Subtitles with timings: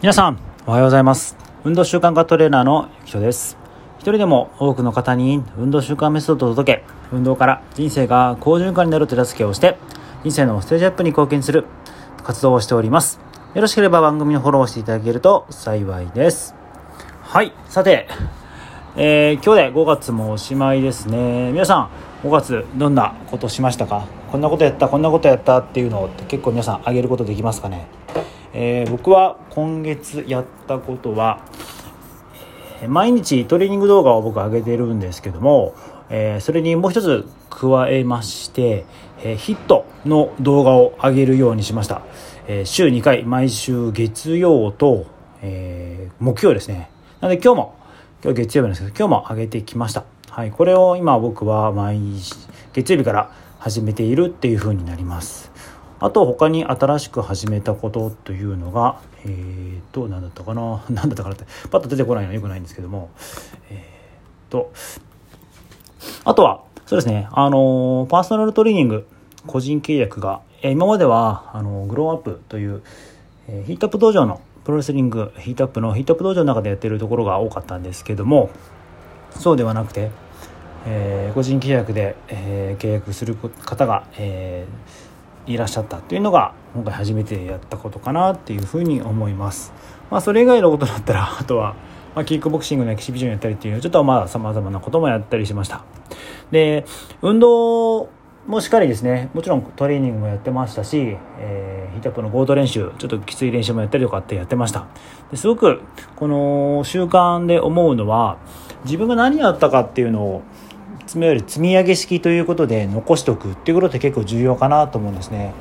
[0.00, 1.36] 皆さんおはようございます。
[1.64, 3.58] 運動習慣化トレーナーのゆきとです。
[3.96, 9.76] 一人でも多くの方に運動習慣メソッドを届け運動から人生が好循環になる手助けをして
[10.22, 11.64] 人生のステージアップに貢献する
[12.22, 13.18] 活動をしております。
[13.56, 16.54] よろしければ番組のフォローしていただけると幸いです。
[17.22, 18.06] はいさて、
[18.94, 21.50] えー、今日で5月もおしまいですね。
[21.50, 21.90] 皆さん
[22.24, 24.06] 5月どんなことしましたか？
[24.30, 27.88] こんなことやったこんなことやったっていうのって結構皆さんあげることできますかね？
[28.52, 31.40] えー、僕は今月やったことは、
[32.88, 35.74] 毎日トレーニング動画を僕上げてるんですけども、
[36.10, 38.84] えー、それにもう一つ加えまして、
[39.20, 42.02] えヒットの動画を上げるようにしました、
[42.46, 45.06] え週2回毎週月曜と、
[45.42, 46.88] え木曜ですね。
[47.20, 47.74] なので今日も
[48.22, 50.04] 今日月曜日なんですけど今日も上げてきました。
[50.30, 52.00] はいこれを今僕は毎
[52.72, 55.50] 月曜日から始めているっていう風になります。
[56.00, 60.84] あと他に新しく始めたことというのがえー、っと何だったかな？
[60.90, 63.10] 何だったかなってパッと出てこないのはよくないんですけども。
[63.70, 64.72] えー、と
[66.24, 67.28] あとはそうですね。
[67.32, 69.06] あのパーソナルトレーニング
[69.46, 72.82] 個人契約がえ今まではあのグローアップという、
[73.48, 78.50] えー、ヒートアップ道場のプロレスリングヒートアップのヒートアップ道場の中でやってるところが多かったんですけども
[79.30, 80.10] そうではなくて、
[80.86, 85.07] えー、個人契約で、えー、契約する方が、えー、
[85.48, 89.72] いらっしゃったっていうのが今回初めてやったことかなっていうふうに思います。
[90.10, 91.74] まあ、それ以外のことだったら あとは、
[92.14, 95.82] まあ、キックボクシングのエキシビジョンやったりっていうちょっとまあ様々なこともやったりしました。
[96.50, 96.84] で
[97.22, 98.08] 運動
[98.46, 104.86] もしっかりですねもちろんトレーニングもやってましたし、えー、ヒートアップのゴード練習ちょっときつい練習もやったりとかってやってました
[105.30, 105.82] ですごく
[106.16, 108.38] この習慣で思うのは
[108.84, 110.42] 自分が何やったかっていうのを
[111.08, 115.54] つまり積み上げ式ということで残しておくっていうことって結構重要かなと思うんですね。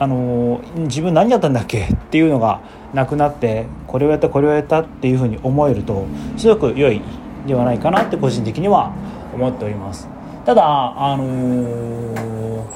[0.00, 2.60] あの自分何やったんだっけっていうのが
[2.94, 7.00] なくなってこれをやったこれをやったっていうふうに思えるとすごく良い
[7.46, 8.92] ではないかなって個人的には
[9.32, 10.08] 思っております。
[10.44, 12.68] ただあのー、て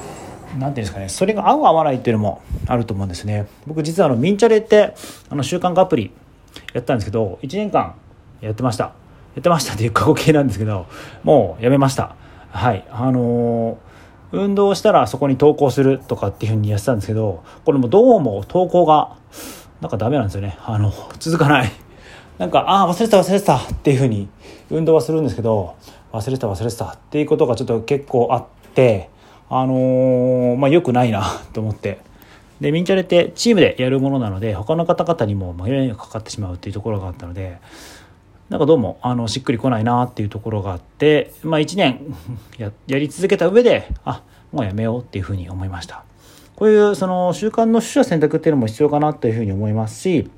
[0.59, 3.47] 言うんですかねそれが合う合わないっていうのもあると思うんですね。
[3.67, 4.95] 僕実はあのミンチャレって
[5.29, 6.11] あの習慣化アプリ
[6.73, 7.95] やったんですけど1年間
[8.39, 8.93] やってました。
[9.35, 10.85] やってましたっていう過去形なんですけど、
[11.23, 12.15] もうやめました。
[12.53, 12.85] はい。
[12.91, 13.79] あの、
[14.31, 19.17] 運動したらそこに投稿するとかっていうふうにやってたんですけど、これもどうも投稿が、
[19.81, 20.57] なんかダメなんですよね。
[20.63, 21.71] あの、続かない。
[22.37, 24.29] なんか、ああ、忘れてた忘れてたっていうふうに
[24.69, 25.75] 運動はするんですけど、
[26.11, 29.09] 忘れてた忘れてたっていうことがちょっと結構あって、
[29.49, 31.99] あのー、まあ良くないなと思って。
[32.61, 37.57] で、ミンチャレってチームでやるものなので、他の方々にも迷惑がかかってしまうっていうところがあったので、
[38.53, 42.15] なんかどうもあのしっくりこないなっていうところがあって、まあ、1年
[42.61, 44.21] やり続けた上であ
[44.51, 46.03] もうやめようっていうふうに思いました
[46.55, 50.29] こういうその習慣の取捨選択っていうのも必要かなというふうに思いますし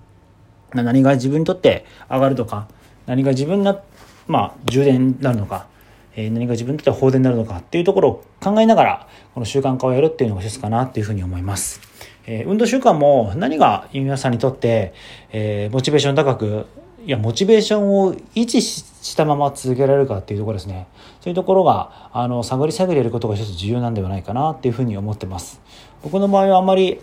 [0.74, 2.70] 何が自分にとって上がるとか
[3.06, 3.82] 何が自分な、
[4.28, 5.68] まあ、充電になるのか、
[6.16, 11.82] え、何が自分にとっては放電になるのかっていうところを考えながらこの習慣化をやるっていうのが一つかなっていうふうに思います。
[12.28, 14.94] え、運動習慣も何が皆さんにとって、
[15.34, 16.66] え、モチベーション高く
[17.06, 20.88] いや、モチベーションを維持したまま続けられるかっていうところですね。
[21.22, 25.62] そういうところが、あの、探り探りやることが一つ重要なんではないかなっていうふうに思ってます。
[26.02, 27.00] 僕の場合はあんまり、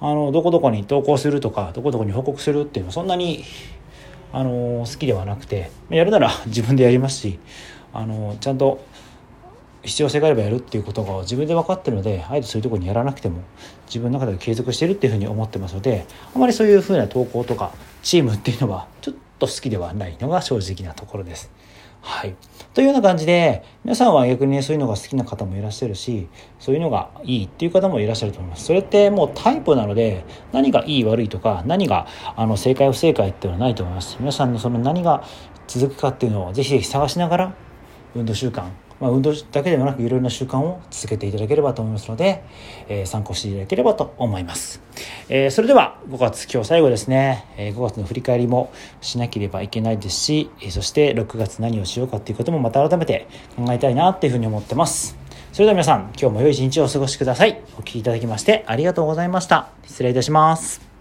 [0.00, 3.42] あの、どこどこに投稿するとか、どこどこに報告するっていうのはそんなに、
[4.32, 7.40] あの、好きではなくて、やるなら 自分でやりますし、
[7.92, 8.78] あの、ちゃんと
[9.82, 13.42] 必要性があればやるっていうことが自分で分かってるのであえてそういうとこにやらなくても
[13.86, 21.50] 自分の中で継続してるっていうふうに思ってますのであまりそういうふうな投稿とかチームっていうのはちょっと好きではないのが正直なところです。
[22.00, 22.34] はい。
[22.74, 28.64] というような感じで、皆さんは逆にね、そういうのが好きな方もいらっしゃるし、そういうのがいいっていう方もいらっしゃると思います。
[28.64, 34.16] それってもうタイプなので、何がいい悪いとか、何があの正解不正解っていうのはないと思います。
[34.18, 35.24] 皆さんのその何が
[35.68, 37.54] 続くかっていうのをぜひぜひ探しながら、
[38.14, 38.70] 運動習慣
[39.02, 42.44] まあ、運動だけではなくいろいろな習慣を続けていただければと思いますので、
[42.88, 44.80] えー、参考していただければと思います。
[45.34, 48.70] えー、それでは5月今日最後ですね、えー、5月の振り返りも
[49.00, 53.26] しなければいけないですし、えそして6月何をしようかっていうこともまた改めて
[53.56, 55.16] 考えたいなっていうふうに思ってます。
[55.54, 57.62] それでは皆さん、今日も良い一日をお過ごしください。
[57.78, 59.70] お聴きいただきましてありがとうございました。
[59.86, 60.91] 失礼いたします。